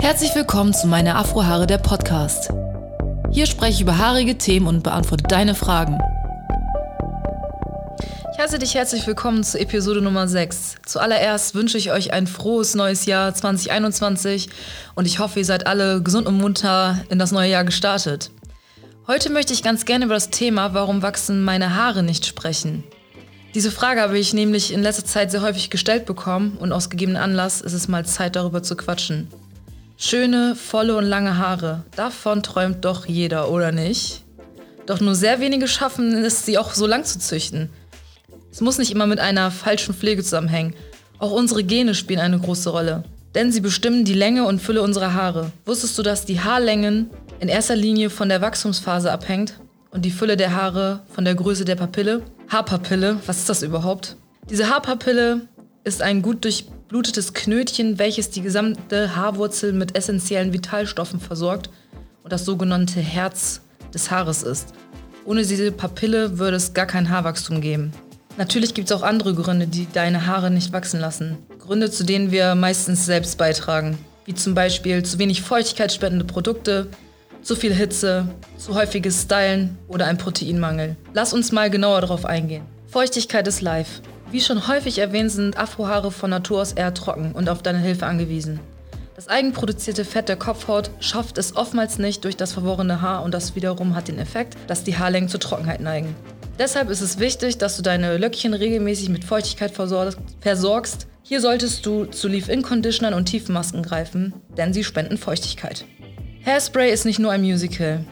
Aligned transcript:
Herzlich 0.00 0.34
willkommen 0.34 0.72
zu 0.72 0.86
meiner 0.86 1.16
Afrohaare 1.16 1.66
der 1.66 1.76
Podcast. 1.76 2.50
Hier 3.32 3.44
spreche 3.44 3.74
ich 3.74 3.80
über 3.82 3.98
haarige 3.98 4.38
Themen 4.38 4.66
und 4.66 4.82
beantworte 4.82 5.24
deine 5.24 5.54
Fragen. 5.54 5.98
Ich 8.32 8.38
heiße 8.38 8.58
dich 8.58 8.74
herzlich 8.74 9.06
willkommen 9.06 9.44
zu 9.44 9.60
Episode 9.60 10.00
Nummer 10.00 10.26
6. 10.26 10.76
Zuallererst 10.86 11.54
wünsche 11.54 11.76
ich 11.76 11.92
euch 11.92 12.14
ein 12.14 12.26
frohes 12.26 12.74
neues 12.74 13.04
Jahr 13.04 13.34
2021 13.34 14.48
und 14.94 15.04
ich 15.06 15.18
hoffe, 15.18 15.40
ihr 15.40 15.44
seid 15.44 15.66
alle 15.66 16.02
gesund 16.02 16.26
und 16.26 16.38
munter 16.38 16.98
in 17.10 17.18
das 17.18 17.30
neue 17.30 17.50
Jahr 17.50 17.64
gestartet. 17.64 18.30
Heute 19.06 19.28
möchte 19.30 19.52
ich 19.52 19.62
ganz 19.62 19.84
gerne 19.84 20.06
über 20.06 20.14
das 20.14 20.30
Thema, 20.30 20.72
warum 20.72 21.02
wachsen 21.02 21.44
meine 21.44 21.76
Haare 21.76 22.02
nicht 22.02 22.24
sprechen. 22.24 22.84
Diese 23.54 23.70
Frage 23.70 24.00
habe 24.00 24.18
ich 24.18 24.32
nämlich 24.32 24.72
in 24.72 24.82
letzter 24.82 25.04
Zeit 25.04 25.30
sehr 25.30 25.42
häufig 25.42 25.68
gestellt 25.68 26.06
bekommen 26.06 26.56
und 26.58 26.72
aus 26.72 26.88
gegebenen 26.88 27.20
Anlass 27.20 27.60
ist 27.60 27.74
es 27.74 27.86
mal 27.86 28.06
Zeit 28.06 28.34
darüber 28.34 28.62
zu 28.62 28.76
quatschen. 28.76 29.28
Schöne, 30.02 30.56
volle 30.56 30.96
und 30.96 31.04
lange 31.04 31.36
Haare, 31.36 31.84
davon 31.94 32.42
träumt 32.42 32.86
doch 32.86 33.04
jeder, 33.04 33.50
oder 33.50 33.70
nicht? 33.70 34.24
Doch 34.86 34.98
nur 34.98 35.14
sehr 35.14 35.40
wenige 35.40 35.68
schaffen 35.68 36.14
es, 36.24 36.46
sie 36.46 36.56
auch 36.56 36.72
so 36.72 36.86
lang 36.86 37.04
zu 37.04 37.18
züchten. 37.18 37.68
Es 38.50 38.62
muss 38.62 38.78
nicht 38.78 38.92
immer 38.92 39.06
mit 39.06 39.20
einer 39.20 39.50
falschen 39.50 39.94
Pflege 39.94 40.22
zusammenhängen. 40.22 40.74
Auch 41.18 41.32
unsere 41.32 41.62
Gene 41.64 41.94
spielen 41.94 42.18
eine 42.18 42.38
große 42.38 42.70
Rolle. 42.70 43.04
Denn 43.34 43.52
sie 43.52 43.60
bestimmen 43.60 44.06
die 44.06 44.14
Länge 44.14 44.46
und 44.46 44.62
Fülle 44.62 44.80
unserer 44.80 45.12
Haare. 45.12 45.52
Wusstest 45.66 45.98
du, 45.98 46.02
dass 46.02 46.24
die 46.24 46.40
Haarlängen 46.40 47.10
in 47.38 47.50
erster 47.50 47.76
Linie 47.76 48.08
von 48.08 48.30
der 48.30 48.40
Wachstumsphase 48.40 49.12
abhängt 49.12 49.60
und 49.90 50.06
die 50.06 50.10
Fülle 50.10 50.38
der 50.38 50.56
Haare 50.56 51.00
von 51.14 51.26
der 51.26 51.34
Größe 51.34 51.66
der 51.66 51.76
Papille? 51.76 52.22
Haarpapille, 52.48 53.18
was 53.26 53.40
ist 53.40 53.50
das 53.50 53.62
überhaupt? 53.62 54.16
Diese 54.48 54.70
Haarpapille 54.70 55.42
ist 55.84 56.00
ein 56.00 56.22
gut 56.22 56.42
durchblutetes 56.90 57.34
Knötchen, 57.34 58.00
welches 58.00 58.30
die 58.30 58.42
gesamte 58.42 59.14
Haarwurzel 59.14 59.72
mit 59.72 59.96
essentiellen 59.96 60.52
Vitalstoffen 60.52 61.20
versorgt 61.20 61.70
und 62.24 62.32
das 62.32 62.44
sogenannte 62.44 62.98
Herz 62.98 63.60
des 63.94 64.10
Haares 64.10 64.42
ist. 64.42 64.74
Ohne 65.24 65.42
diese 65.42 65.70
Papille 65.70 66.38
würde 66.38 66.56
es 66.56 66.74
gar 66.74 66.86
kein 66.86 67.08
Haarwachstum 67.08 67.60
geben. 67.60 67.92
Natürlich 68.38 68.74
gibt 68.74 68.90
es 68.90 68.96
auch 68.96 69.04
andere 69.04 69.34
Gründe, 69.34 69.68
die 69.68 69.86
deine 69.92 70.26
Haare 70.26 70.50
nicht 70.50 70.72
wachsen 70.72 70.98
lassen. 70.98 71.38
Gründe, 71.60 71.92
zu 71.92 72.04
denen 72.04 72.32
wir 72.32 72.56
meistens 72.56 73.06
selbst 73.06 73.38
beitragen, 73.38 73.96
wie 74.24 74.34
zum 74.34 74.54
Beispiel 74.54 75.04
zu 75.04 75.20
wenig 75.20 75.42
feuchtigkeitsspendende 75.42 76.24
Produkte, 76.24 76.88
zu 77.42 77.54
viel 77.54 77.72
Hitze, 77.72 78.26
zu 78.56 78.74
häufiges 78.74 79.22
Stylen 79.22 79.78
oder 79.86 80.06
ein 80.06 80.18
Proteinmangel. 80.18 80.96
Lass 81.14 81.32
uns 81.32 81.52
mal 81.52 81.70
genauer 81.70 82.00
darauf 82.00 82.24
eingehen. 82.24 82.64
Feuchtigkeit 82.88 83.46
ist 83.46 83.60
live. 83.60 84.02
Wie 84.30 84.40
schon 84.40 84.68
häufig 84.68 84.98
erwähnt, 84.98 85.32
sind 85.32 85.58
Afrohaare 85.58 86.12
von 86.12 86.30
Natur 86.30 86.62
aus 86.62 86.72
eher 86.72 86.94
trocken 86.94 87.32
und 87.32 87.48
auf 87.48 87.62
deine 87.62 87.78
Hilfe 87.78 88.06
angewiesen. 88.06 88.60
Das 89.16 89.26
eigenproduzierte 89.28 90.04
Fett 90.04 90.28
der 90.28 90.36
Kopfhaut 90.36 90.90
schafft 91.00 91.36
es 91.36 91.56
oftmals 91.56 91.98
nicht 91.98 92.24
durch 92.24 92.36
das 92.36 92.52
verworrene 92.52 93.02
Haar 93.02 93.24
und 93.24 93.34
das 93.34 93.56
wiederum 93.56 93.96
hat 93.96 94.08
den 94.08 94.18
Effekt, 94.18 94.56
dass 94.68 94.84
die 94.84 94.96
Haarlängen 94.96 95.28
zur 95.28 95.40
Trockenheit 95.40 95.80
neigen. 95.80 96.14
Deshalb 96.58 96.90
ist 96.90 97.00
es 97.00 97.18
wichtig, 97.18 97.58
dass 97.58 97.76
du 97.76 97.82
deine 97.82 98.18
Löckchen 98.18 98.54
regelmäßig 98.54 99.08
mit 99.08 99.24
Feuchtigkeit 99.24 99.72
versorgst. 99.72 101.06
Hier 101.22 101.40
solltest 101.40 101.84
du 101.84 102.04
zu 102.04 102.28
Leave-In-Conditionern 102.28 103.14
und 103.14 103.26
Tiefmasken 103.26 103.82
greifen, 103.82 104.32
denn 104.56 104.72
sie 104.72 104.84
spenden 104.84 105.18
Feuchtigkeit. 105.18 105.84
Hairspray 106.44 106.92
ist 106.92 107.04
nicht 107.04 107.18
nur 107.18 107.32
ein 107.32 107.42
Musical. 107.42 108.04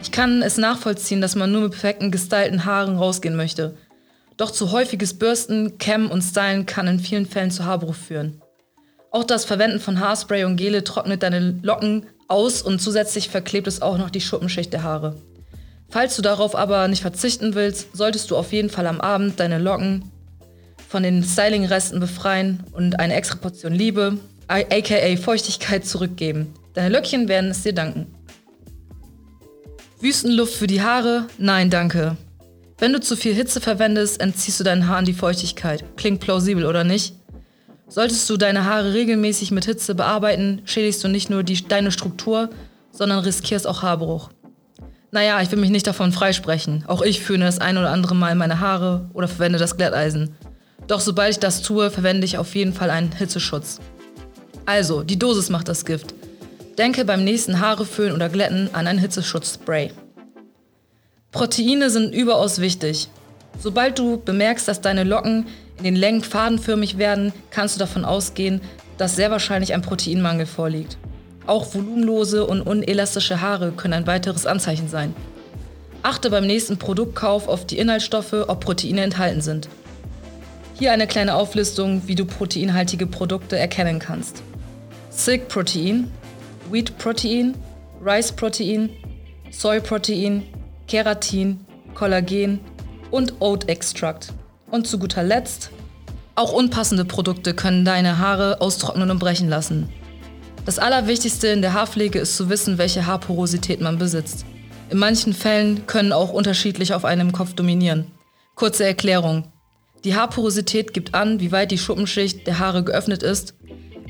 Ich 0.00 0.12
kann 0.12 0.42
es 0.42 0.58
nachvollziehen, 0.58 1.20
dass 1.20 1.34
man 1.34 1.50
nur 1.50 1.62
mit 1.62 1.72
perfekten 1.72 2.10
gestylten 2.10 2.64
Haaren 2.64 2.96
rausgehen 2.96 3.34
möchte. 3.34 3.76
Doch 4.36 4.50
zu 4.50 4.70
häufiges 4.72 5.14
Bürsten, 5.14 5.78
Kämmen 5.78 6.10
und 6.10 6.22
Stylen 6.22 6.66
kann 6.66 6.86
in 6.86 7.00
vielen 7.00 7.26
Fällen 7.26 7.50
zu 7.50 7.64
Haarbruch 7.64 7.94
führen. 7.94 8.42
Auch 9.10 9.24
das 9.24 9.46
Verwenden 9.46 9.80
von 9.80 10.00
Haarspray 10.00 10.44
und 10.44 10.56
Gele 10.56 10.84
trocknet 10.84 11.22
deine 11.22 11.58
Locken 11.62 12.06
aus 12.28 12.60
und 12.60 12.80
zusätzlich 12.80 13.30
verklebt 13.30 13.66
es 13.66 13.80
auch 13.80 13.96
noch 13.96 14.10
die 14.10 14.20
Schuppenschicht 14.20 14.72
der 14.72 14.82
Haare. 14.82 15.16
Falls 15.88 16.16
du 16.16 16.22
darauf 16.22 16.54
aber 16.54 16.88
nicht 16.88 17.02
verzichten 17.02 17.54
willst, 17.54 17.96
solltest 17.96 18.30
du 18.30 18.36
auf 18.36 18.52
jeden 18.52 18.68
Fall 18.68 18.86
am 18.86 19.00
Abend 19.00 19.40
deine 19.40 19.58
Locken 19.58 20.10
von 20.88 21.02
den 21.02 21.22
Stylingresten 21.22 22.00
befreien 22.00 22.62
und 22.72 22.98
eine 22.98 23.14
extra 23.14 23.36
Portion 23.36 23.72
Liebe, 23.72 24.18
aka 24.48 25.16
Feuchtigkeit, 25.16 25.86
zurückgeben. 25.86 26.52
Deine 26.74 26.90
Löckchen 26.90 27.28
werden 27.28 27.50
es 27.50 27.62
dir 27.62 27.72
danken. 27.72 28.06
Wüstenluft 30.00 30.54
für 30.54 30.66
die 30.66 30.82
Haare? 30.82 31.26
Nein, 31.38 31.70
danke. 31.70 32.16
Wenn 32.78 32.92
du 32.92 33.00
zu 33.00 33.16
viel 33.16 33.32
Hitze 33.34 33.62
verwendest, 33.62 34.20
entziehst 34.20 34.60
du 34.60 34.64
deinen 34.64 34.86
Haaren 34.86 35.06
die 35.06 35.14
Feuchtigkeit. 35.14 35.82
Klingt 35.96 36.20
plausibel, 36.20 36.66
oder 36.66 36.84
nicht? 36.84 37.14
Solltest 37.88 38.28
du 38.28 38.36
deine 38.36 38.66
Haare 38.66 38.92
regelmäßig 38.92 39.50
mit 39.50 39.64
Hitze 39.64 39.94
bearbeiten, 39.94 40.60
schädigst 40.66 41.02
du 41.02 41.08
nicht 41.08 41.30
nur 41.30 41.42
die, 41.42 41.66
deine 41.66 41.90
Struktur, 41.90 42.50
sondern 42.90 43.20
riskierst 43.20 43.66
auch 43.66 43.82
Haarbruch. 43.82 44.28
Naja, 45.10 45.40
ich 45.40 45.50
will 45.50 45.58
mich 45.58 45.70
nicht 45.70 45.86
davon 45.86 46.12
freisprechen. 46.12 46.84
Auch 46.86 47.00
ich 47.00 47.22
föhne 47.22 47.46
das 47.46 47.60
ein 47.60 47.78
oder 47.78 47.90
andere 47.90 48.14
Mal 48.14 48.34
meine 48.34 48.60
Haare 48.60 49.08
oder 49.14 49.28
verwende 49.28 49.58
das 49.58 49.78
Glätteisen. 49.78 50.34
Doch 50.86 51.00
sobald 51.00 51.30
ich 51.30 51.38
das 51.38 51.62
tue, 51.62 51.90
verwende 51.90 52.26
ich 52.26 52.36
auf 52.36 52.54
jeden 52.54 52.74
Fall 52.74 52.90
einen 52.90 53.12
Hitzeschutz. 53.12 53.80
Also, 54.66 55.02
die 55.02 55.18
Dosis 55.18 55.48
macht 55.48 55.68
das 55.68 55.86
Gift. 55.86 56.14
Denke 56.76 57.06
beim 57.06 57.24
nächsten 57.24 57.60
Haareföhn 57.60 58.12
oder 58.12 58.28
Glätten 58.28 58.68
an 58.74 58.86
ein 58.86 58.98
Hitzeschutzspray. 58.98 59.92
Proteine 61.32 61.90
sind 61.90 62.14
überaus 62.14 62.60
wichtig. 62.60 63.08
Sobald 63.58 63.98
du 63.98 64.18
bemerkst, 64.18 64.68
dass 64.68 64.80
deine 64.80 65.04
Locken 65.04 65.46
in 65.78 65.84
den 65.84 65.96
Längen 65.96 66.22
fadenförmig 66.22 66.98
werden, 66.98 67.32
kannst 67.50 67.76
du 67.76 67.78
davon 67.78 68.04
ausgehen, 68.04 68.60
dass 68.98 69.16
sehr 69.16 69.30
wahrscheinlich 69.30 69.74
ein 69.74 69.82
Proteinmangel 69.82 70.46
vorliegt. 70.46 70.98
Auch 71.46 71.74
volumenlose 71.74 72.46
und 72.46 72.62
unelastische 72.62 73.40
Haare 73.40 73.72
können 73.72 73.94
ein 73.94 74.06
weiteres 74.06 74.46
Anzeichen 74.46 74.88
sein. 74.88 75.14
Achte 76.02 76.30
beim 76.30 76.46
nächsten 76.46 76.78
Produktkauf 76.78 77.48
auf 77.48 77.66
die 77.66 77.78
Inhaltsstoffe, 77.78 78.32
ob 78.46 78.64
Proteine 78.64 79.02
enthalten 79.02 79.40
sind. 79.40 79.68
Hier 80.78 80.92
eine 80.92 81.06
kleine 81.06 81.34
Auflistung, 81.34 82.02
wie 82.06 82.14
du 82.14 82.26
proteinhaltige 82.26 83.06
Produkte 83.06 83.58
erkennen 83.58 83.98
kannst. 83.98 84.42
Silk 85.10 85.48
Protein, 85.48 86.10
Wheat 86.70 86.96
Protein, 86.98 87.54
Rice 88.04 88.32
Protein, 88.32 88.90
Soy 89.50 89.80
Protein, 89.80 90.42
Keratin, 90.86 91.60
Kollagen 91.94 92.60
und 93.10 93.40
Oat 93.40 93.68
Extract. 93.68 94.32
Und 94.70 94.86
zu 94.86 94.98
guter 94.98 95.22
Letzt, 95.22 95.70
auch 96.34 96.52
unpassende 96.52 97.04
Produkte 97.04 97.54
können 97.54 97.84
deine 97.84 98.18
Haare 98.18 98.60
austrocknen 98.60 99.10
und 99.10 99.18
brechen 99.18 99.48
lassen. 99.48 99.88
Das 100.64 100.78
Allerwichtigste 100.78 101.48
in 101.48 101.62
der 101.62 101.72
Haarpflege 101.72 102.18
ist 102.18 102.36
zu 102.36 102.48
wissen, 102.48 102.78
welche 102.78 103.06
Haarporosität 103.06 103.80
man 103.80 103.98
besitzt. 103.98 104.44
In 104.90 104.98
manchen 104.98 105.32
Fällen 105.32 105.86
können 105.86 106.12
auch 106.12 106.32
unterschiedlich 106.32 106.94
auf 106.94 107.04
einem 107.04 107.32
Kopf 107.32 107.54
dominieren. 107.54 108.10
Kurze 108.54 108.84
Erklärung. 108.84 109.52
Die 110.04 110.14
Haarporosität 110.14 110.92
gibt 110.92 111.14
an, 111.14 111.40
wie 111.40 111.52
weit 111.52 111.70
die 111.70 111.78
Schuppenschicht 111.78 112.46
der 112.46 112.58
Haare 112.58 112.84
geöffnet 112.84 113.22
ist 113.22 113.54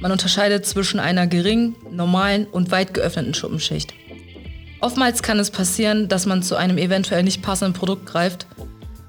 man 0.00 0.12
unterscheidet 0.12 0.66
zwischen 0.66 1.00
einer 1.00 1.26
geringen, 1.26 1.74
normalen 1.90 2.46
und 2.46 2.70
weit 2.70 2.92
geöffneten 2.92 3.34
Schuppenschicht. 3.34 3.94
Oftmals 4.80 5.22
kann 5.22 5.38
es 5.38 5.50
passieren, 5.50 6.08
dass 6.08 6.26
man 6.26 6.42
zu 6.42 6.56
einem 6.56 6.78
eventuell 6.78 7.22
nicht 7.22 7.42
passenden 7.42 7.72
Produkt 7.72 8.06
greift. 8.06 8.46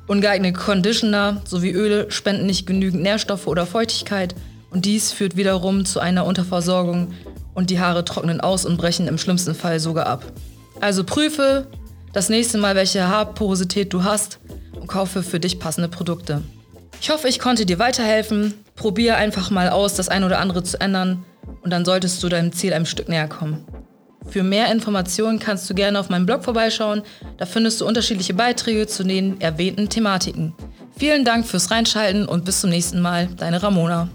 Ungeeignete 0.08 0.58
Conditioner 0.58 1.42
sowie 1.46 1.72
Öle 1.72 2.10
spenden 2.12 2.46
nicht 2.46 2.66
genügend 2.66 3.04
Nährstoffe 3.04 3.48
oder 3.48 3.66
Feuchtigkeit 3.66 4.36
und 4.70 4.86
dies 4.86 5.12
führt 5.12 5.36
wiederum 5.36 5.86
zu 5.86 6.00
einer 6.00 6.26
Unterversorgung 6.26 7.14
und 7.54 7.70
die 7.70 7.80
Haare 7.80 8.06
trocknen 8.06 8.40
aus 8.40 8.66
und 8.66 8.78
brechen 8.78 9.08
im 9.08 9.18
schlimmsten 9.18 9.56
Fall 9.56 9.80
sogar 9.80 10.08
ab. 10.08 10.32
Also 10.80 11.04
prüfe 11.04 11.68
das 12.14 12.30
nächste 12.30 12.58
Mal, 12.58 12.76
welche 12.76 13.08
Haarporosität 13.08 13.92
du 13.92 14.04
hast 14.04 14.40
und 14.80 14.88
kaufe 14.88 15.24
für 15.24 15.40
dich 15.40 15.60
passende 15.60 15.90
Produkte. 15.90 16.42
Ich 17.02 17.10
hoffe, 17.10 17.28
ich 17.28 17.40
konnte 17.40 17.66
dir 17.66 17.80
weiterhelfen. 17.80 18.54
Probier 18.76 19.18
einfach 19.18 19.50
mal 19.50 19.70
aus, 19.70 19.96
das 19.96 20.08
eine 20.08 20.26
oder 20.26 20.40
andere 20.40 20.64
zu 20.64 20.80
ändern 20.80 21.26
und 21.62 21.72
dann 21.72 21.84
solltest 21.84 22.24
du 22.24 22.30
deinem 22.30 22.54
Ziel 22.54 22.74
ein 22.74 22.86
Stück 22.86 23.10
näher 23.10 23.28
kommen. 23.28 23.66
Für 24.30 24.44
mehr 24.44 24.72
Informationen 24.72 25.40
kannst 25.40 25.70
du 25.70 25.74
gerne 25.74 26.00
auf 26.00 26.10
meinem 26.10 26.26
Blog 26.26 26.44
vorbeischauen. 26.44 27.02
Da 27.38 27.46
findest 27.46 27.82
du 27.82 27.88
unterschiedliche 27.88 28.34
Beiträge 28.34 28.88
zu 28.88 29.04
den 29.04 29.40
erwähnten 29.42 29.90
Thematiken. 29.90 30.54
Vielen 30.98 31.26
Dank 31.26 31.46
fürs 31.46 31.72
Reinschalten 31.72 32.26
und 32.26 32.44
bis 32.44 32.62
zum 32.62 32.70
nächsten 32.70 33.00
Mal. 33.00 33.28
Deine 33.38 33.62
Ramona. 33.62 34.10